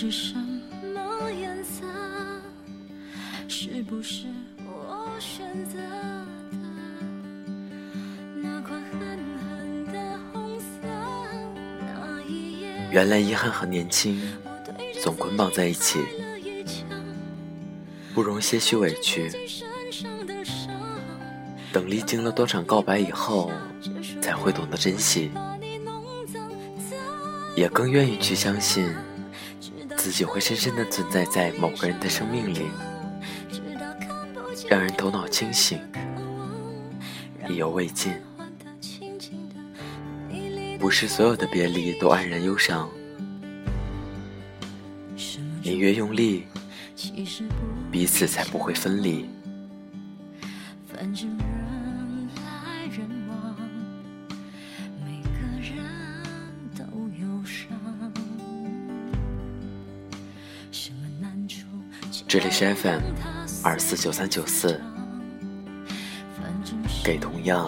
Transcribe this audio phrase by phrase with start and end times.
[0.00, 0.34] 是什
[0.94, 1.84] 么颜色？
[3.48, 4.26] 是不是
[4.64, 6.56] 我选择的
[8.36, 9.98] 那块狠狠的
[10.32, 10.86] 红色？
[11.80, 12.68] 那一夜。
[12.92, 14.22] 原来遗憾和年轻
[15.02, 15.98] 总捆绑在一起，
[18.14, 19.32] 不容些许委屈。
[21.72, 23.50] 等历经了多场告白以后，
[24.22, 25.32] 才会懂得珍惜，
[27.56, 28.88] 也更愿意去相信
[30.08, 32.62] 自己会深深的存在在某个人的生命里，
[34.66, 35.78] 让人头脑清醒，
[37.46, 38.14] 意犹未尽。
[40.78, 42.88] 不是所有的别离都黯然忧伤，
[45.62, 46.46] 你越用力，
[47.92, 49.28] 彼此才不会分离。
[62.28, 63.00] 这里是 FM
[63.62, 64.78] 二四九三九四，
[67.02, 67.66] 给同样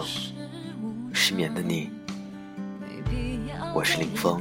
[1.11, 1.89] 失眠的你，
[3.73, 4.39] 我是林峰。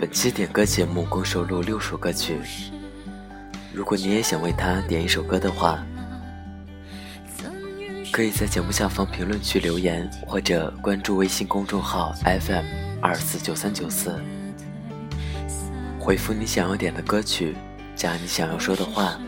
[0.00, 2.40] 本期点歌节目共收录六首歌曲，
[3.70, 5.84] 如果你也想为他点一首歌的话，
[8.10, 12.64] 可以在节目下方评论区留言，或者关注微信公众号 FM
[13.02, 14.18] 二四九三九四，
[16.00, 17.54] 回复你想要点的歌曲，
[17.94, 19.18] 加你想要说的话。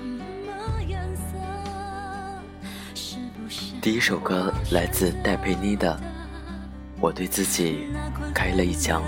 [3.80, 5.94] 第一首歌来自戴佩妮的
[7.00, 7.86] 《我对自己
[8.34, 9.02] 开了一枪》。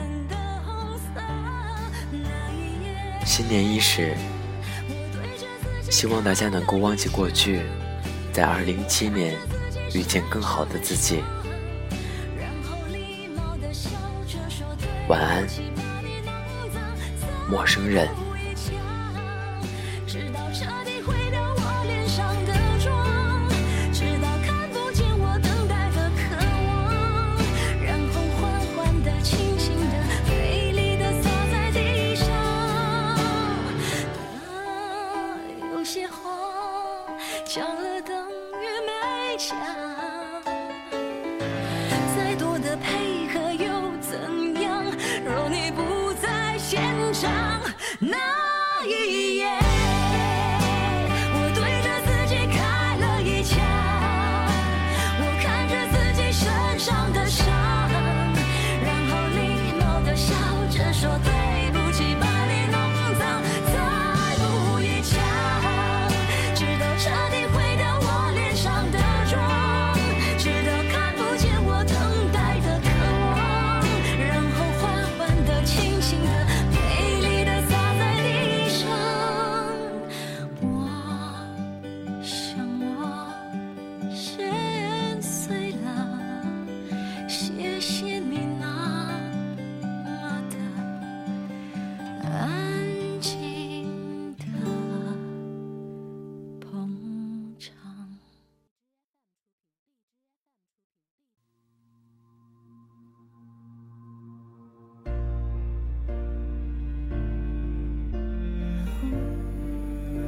[3.25, 4.15] 新年伊始，
[5.91, 7.63] 希望大家能够忘记过去，
[8.33, 9.35] 在二零一七年
[9.95, 11.23] 遇见更好的自己。
[15.09, 15.47] 晚安，
[17.49, 18.09] 陌生人。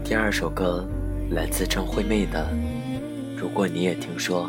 [0.09, 0.89] 第二首歌
[1.33, 2.51] 来自张惠妹的
[3.39, 4.49] 《如果你也听说》。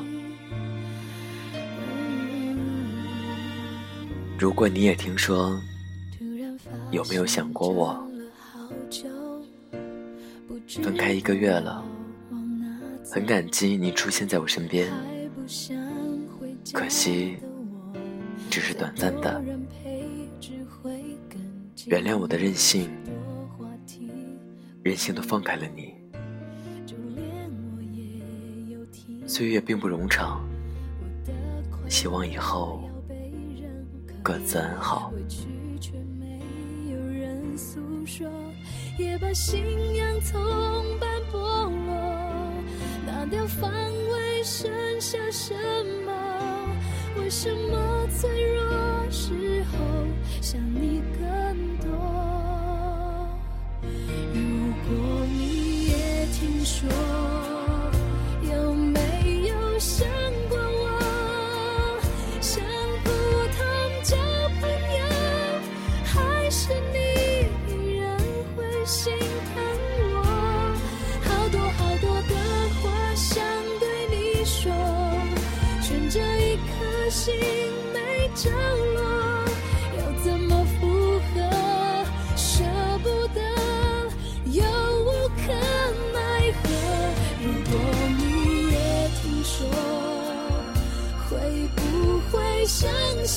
[4.38, 5.60] 如果你也听说，
[6.92, 8.02] 有没有想过我？
[10.82, 11.84] 分开一个月了，
[13.12, 14.90] 很感激你出现在我身边，
[16.72, 17.36] 可惜
[18.50, 19.44] 只是短暂的。
[21.86, 22.90] 原谅我的任性，
[24.90, 25.94] 任性的放开了你。
[29.28, 30.44] 岁月并不冗长，
[31.88, 32.90] 希望以后
[34.24, 35.14] 各自安好。
[37.56, 38.28] 诉说，
[38.98, 39.62] 也把信
[39.94, 40.42] 仰从
[40.98, 42.54] 般剥落。
[43.06, 45.54] 拿掉防卫，剩下什
[46.04, 46.12] 么？
[47.20, 49.78] 为什么脆弱时候
[50.42, 52.29] 想你更多？
[56.82, 57.19] 说。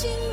[0.02, 0.31] 许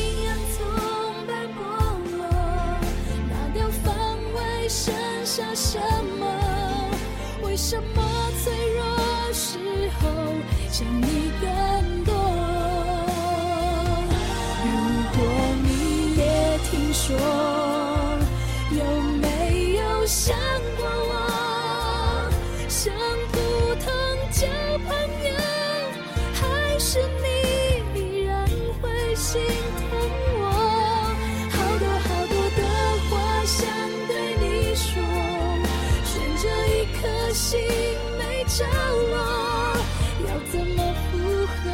[0.00, 0.58] 营养从
[1.26, 1.58] 半剥
[2.16, 2.18] 落，
[3.28, 3.88] 拿掉防
[4.34, 4.38] 卫，
[4.68, 4.94] 剩
[5.24, 5.78] 下什
[6.18, 6.22] 么？
[7.42, 7.96] 为什么
[8.42, 8.80] 脆弱
[9.32, 9.58] 时
[9.98, 10.02] 候
[10.70, 12.12] 想你更多？
[14.64, 14.68] 如
[15.16, 15.18] 果
[15.64, 15.68] 你
[16.16, 16.20] 也
[16.70, 17.08] 听说，
[18.70, 18.80] 有
[19.20, 19.26] 没
[19.74, 20.34] 有想？
[38.60, 39.16] 角落，
[40.28, 40.76] 要怎么
[41.06, 41.10] 附
[41.46, 41.64] 和？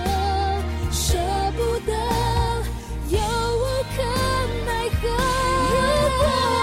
[0.93, 1.19] 舍
[1.57, 1.91] 不得，
[3.09, 3.65] 又无
[3.97, 3.99] 可
[4.65, 5.03] 奈何。
[5.73, 5.75] 如
[6.17, 6.23] 果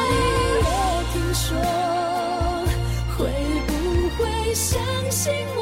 [0.10, 0.14] 你
[0.64, 0.68] 我
[1.12, 1.52] 听说，
[3.18, 3.20] 会
[3.68, 3.72] 不
[4.16, 4.24] 会
[4.54, 4.72] 相
[5.12, 5.22] 信
[5.58, 5.62] 我？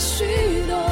[0.00, 0.24] 许
[0.66, 0.89] 多，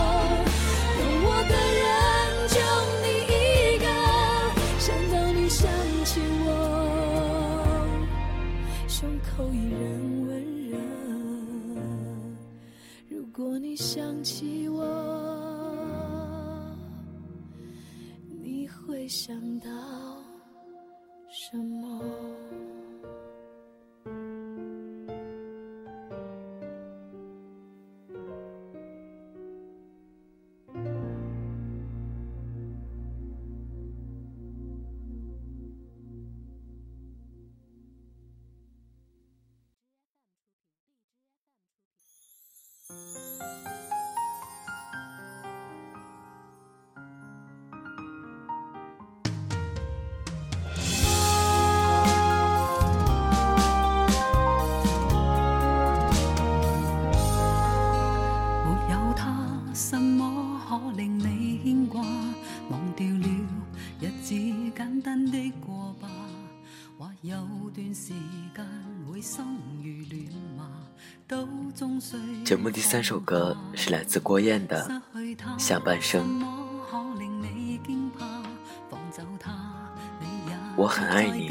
[72.45, 74.89] 节目第三首歌是来自郭燕的
[75.59, 76.41] 《下半生》。
[80.77, 81.51] 我很爱你，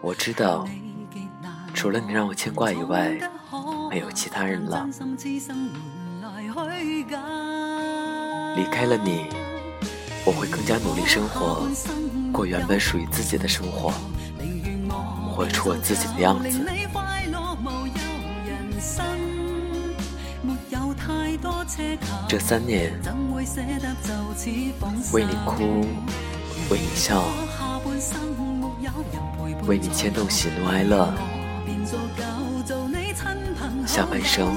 [0.00, 0.66] 我知道，
[1.74, 3.18] 除了你让我牵挂以外，
[3.90, 4.88] 没有其他人了。
[8.56, 9.26] 离开了你，
[10.24, 11.68] 我会更加努力生活，
[12.32, 13.92] 过原本属于自己的生活，
[15.30, 16.71] 活出我自己的样子。
[22.32, 22.98] 这三年，
[25.12, 25.84] 为你哭，
[26.70, 27.22] 为你笑，
[29.66, 31.12] 为你牵动喜怒哀乐。
[33.86, 34.50] 下半生，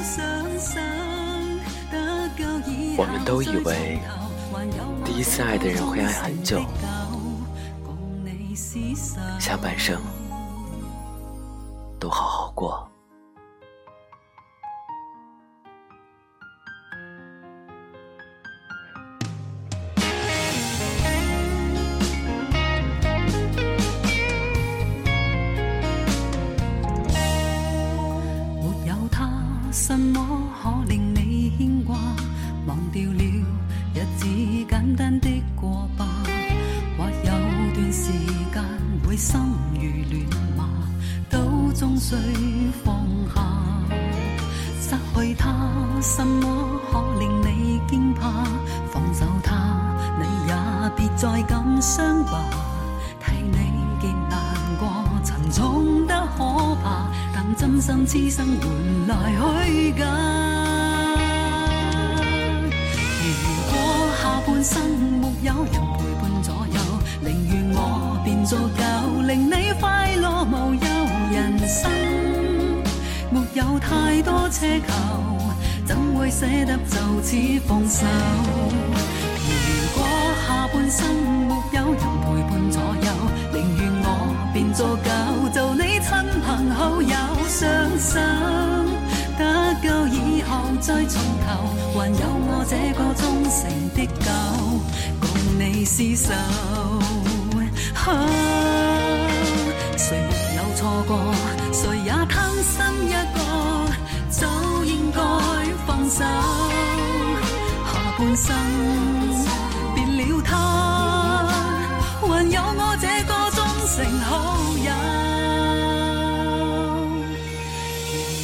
[2.96, 4.00] 我们都以为
[5.04, 6.62] 第一次爱的人会爱很久。
[9.38, 10.00] 下半生，
[12.00, 12.85] 都好好过。
[46.02, 48.30] 什么可令你惊怕？
[48.92, 49.56] 放手他，
[50.20, 50.54] 你也
[50.96, 52.44] 别再感伤吧。
[53.20, 53.58] 替你
[54.00, 54.40] 极难
[54.80, 54.88] 过，
[55.24, 56.44] 沉重得可
[56.84, 57.08] 怕。
[57.34, 59.34] 但真心痴心换来
[59.66, 60.06] 虚假。
[63.26, 63.74] 如果
[64.22, 64.74] 下半生
[65.20, 66.80] 没有人陪伴左右，
[67.22, 70.80] 宁愿我变做狗令你快乐无忧。
[71.32, 71.92] 人生
[73.32, 74.94] 没有太多奢求，
[76.26, 78.04] 会舍得就此放手？
[79.38, 80.04] 如果
[80.48, 81.06] 下半生
[81.48, 83.08] 没有人陪伴左右，
[83.54, 84.06] 宁愿我
[84.52, 85.08] 便足够
[85.54, 86.10] 做你亲
[86.42, 87.16] 朋好友。
[87.48, 87.62] 双
[88.00, 88.18] 手
[89.38, 89.42] 得
[89.84, 90.50] 够以后
[90.82, 91.46] 再重头，
[91.94, 94.28] 还有我这个忠诚的狗，
[95.22, 95.30] 共
[95.60, 96.34] 你厮守。
[99.96, 101.12] 谁没有错过？
[101.72, 103.38] 谁也贪心一个，
[106.10, 106.26] 下
[108.18, 108.56] 半生
[109.94, 110.52] 别了他，
[112.22, 113.58] 还有我这个忠
[113.88, 114.30] 诚好
[114.78, 114.88] 友。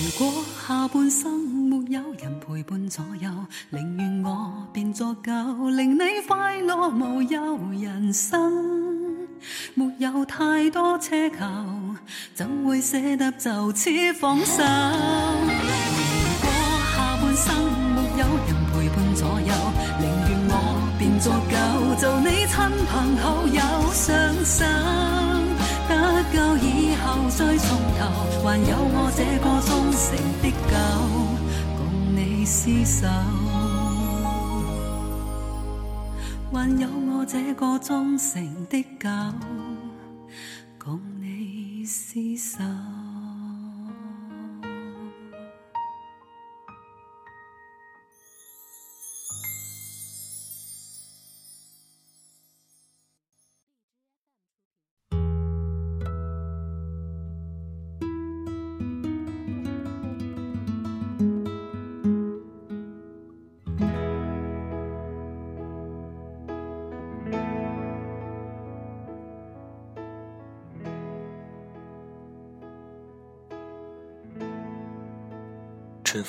[0.03, 0.22] 如果
[0.68, 3.30] 下半生没有人陪伴左右，
[3.70, 5.32] 宁愿我变作狗
[5.70, 7.60] 令你快乐无忧。
[7.82, 9.27] 人生
[9.74, 11.46] 没有太多奢求，
[12.36, 13.89] 怎会舍得就此
[14.20, 14.62] 放手？
[17.42, 17.50] 生
[17.96, 19.52] 没有人陪伴左右，
[20.00, 20.54] 宁愿我
[20.98, 21.54] 变作狗
[22.00, 22.56] 做你亲
[22.90, 23.60] 朋好友。
[23.92, 24.06] 伤
[24.46, 24.58] 心。
[25.90, 25.94] 得
[26.32, 27.68] 够以后再从
[28.00, 28.02] 头，
[28.44, 30.06] 还有我这个忠诚
[30.42, 30.74] 的狗，
[31.78, 31.80] 共
[32.16, 33.00] 你厮守。
[36.54, 39.10] 还有我这个忠诚的狗，
[40.78, 42.64] 共你厮守。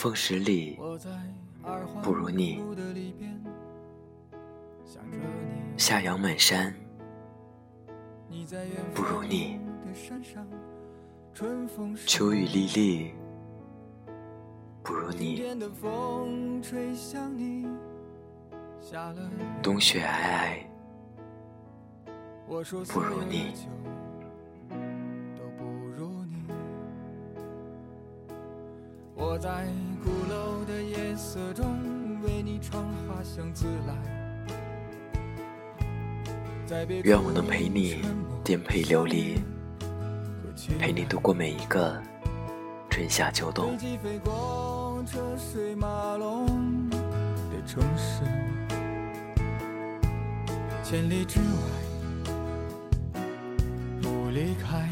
[0.03, 0.81] 风十里
[2.03, 2.61] 不如你，
[5.77, 6.75] 夏阳满山
[8.93, 9.61] 不如你，
[12.05, 13.13] 秋雨沥沥
[14.83, 15.41] 不如你，
[19.63, 20.65] 冬雪皑
[22.49, 23.55] 皑不如你。
[29.15, 29.67] 我在
[31.13, 31.67] 夜色中
[32.23, 33.95] 为你唱花香自来。
[37.05, 38.01] 愿我能陪你
[38.43, 39.39] 颠沛流离，
[40.79, 42.03] 陪你度过每一个
[42.89, 43.77] 春夏秋冬。
[45.05, 46.97] 车水马龙的
[47.67, 48.23] 城市，
[50.83, 51.45] 千里之外
[54.01, 54.89] 不离开。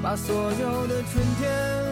[0.00, 1.91] 把所有的春天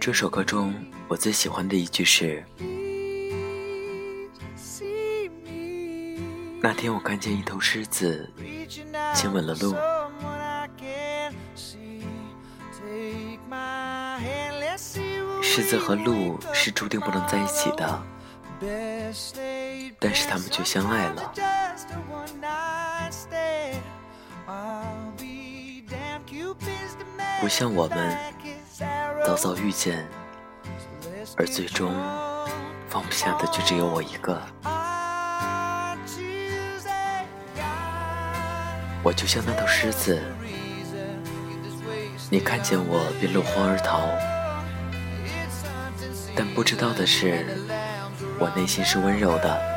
[0.00, 0.74] 这首歌中
[1.08, 2.44] 我最喜欢的一句是
[6.60, 8.30] 那天我看见一头狮子
[9.14, 9.74] 亲吻了鹿
[15.42, 18.16] 狮子和鹿是注定不能在一起的。
[19.98, 21.32] 但是他们却相爱了。
[27.46, 28.18] 不像我们
[29.24, 30.04] 早早遇见，
[31.36, 31.94] 而最终
[32.88, 34.42] 放不下的就只有我一个。
[39.00, 40.20] 我就像那头狮子，
[42.28, 44.00] 你看见我便落荒而逃。
[46.34, 47.46] 但不知道的是，
[48.40, 49.75] 我内心是温柔的。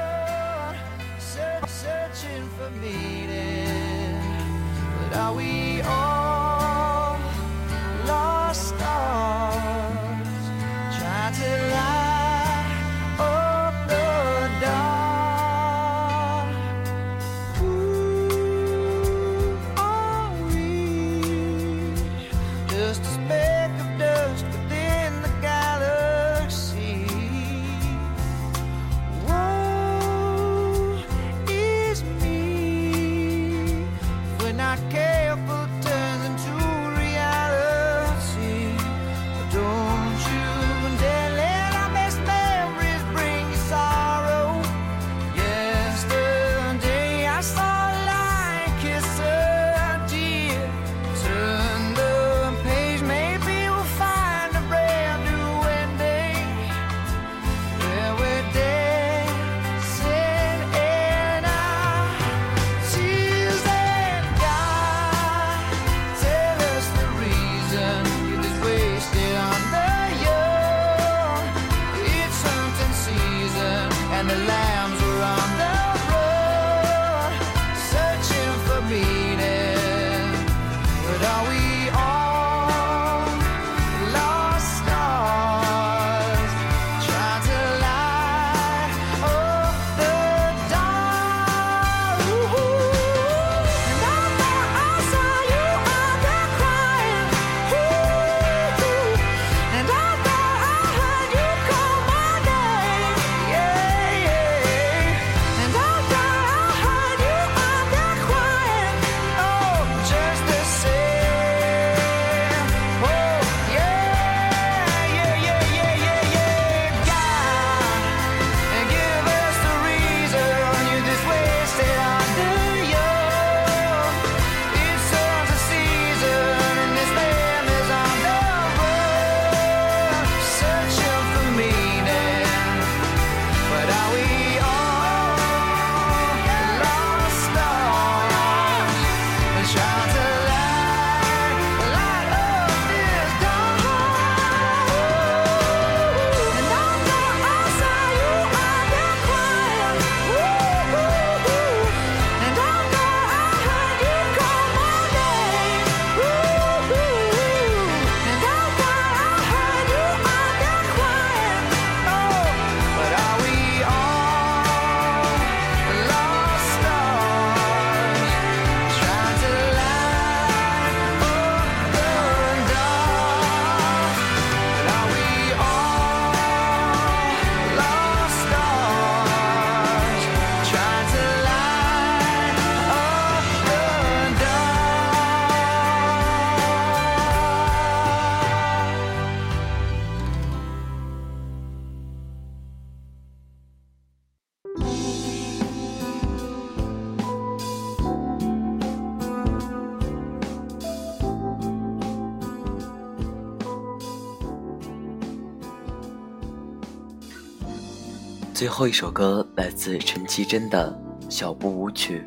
[208.60, 210.93] 最后一首歌来自陈绮贞的
[211.32, 212.22] 《小步舞曲》。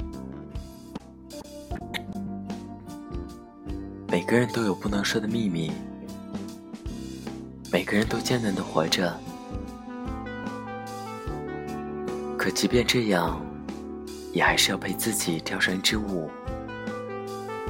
[4.09, 5.71] 每个人都有不能说的秘密，
[7.71, 9.15] 每个人都艰难的活着。
[12.39, 13.39] 可即便这样，
[14.33, 16.31] 也还是要陪自己跳上一支舞。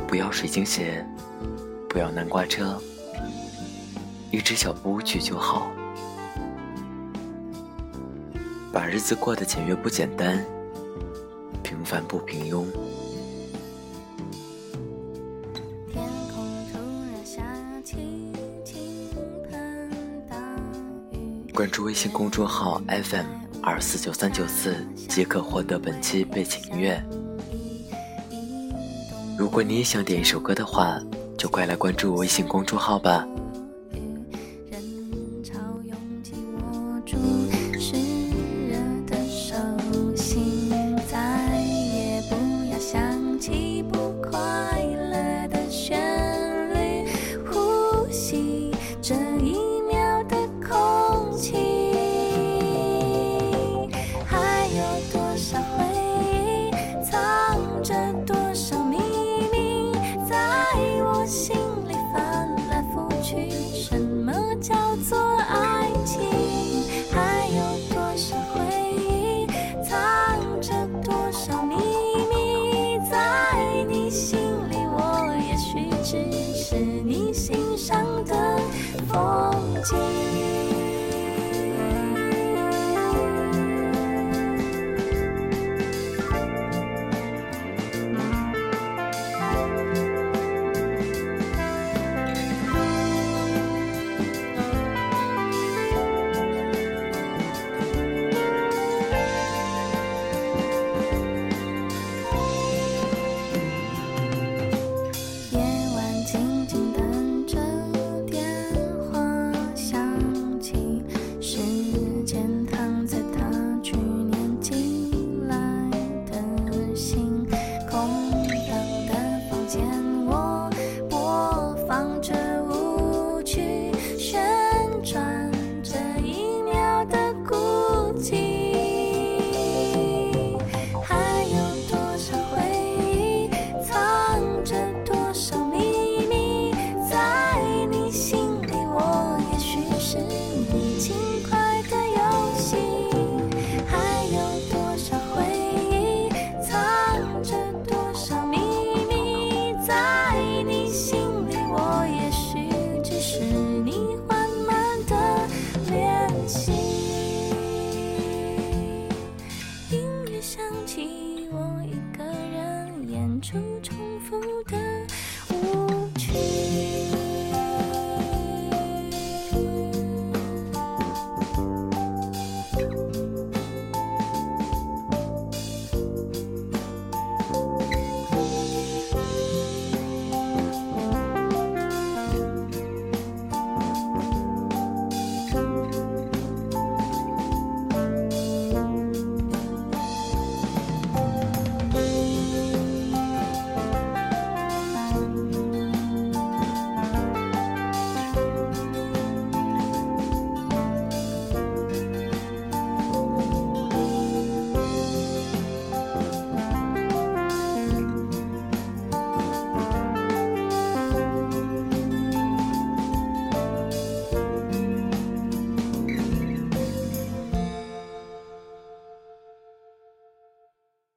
[0.06, 1.04] 不要水晶鞋，
[1.88, 2.80] 不要南瓜车，
[4.30, 5.68] 一支小步舞曲就好。
[8.72, 10.42] 把日子过得简约不简单，
[11.62, 12.64] 平凡不平庸。
[21.54, 23.26] 关注微信公众号 FM
[23.62, 24.74] 二四九三九四
[25.06, 27.04] 即可获得本期背景音乐。
[29.38, 30.98] 如果你也想点一首歌的话，
[31.36, 33.26] 就快来关注微信公众号吧。
[61.22, 61.61] assim.